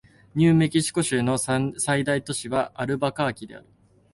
[0.33, 3.67] ニューメキシコ州の最大都市はアルバカーキである